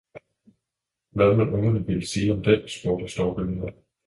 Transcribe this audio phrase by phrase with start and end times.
[1.11, 3.71] »Hvad mon Ungerne ville sige om den?« spurgte Storkemoder.